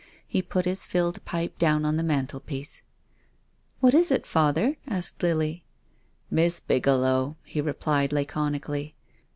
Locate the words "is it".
3.93-4.25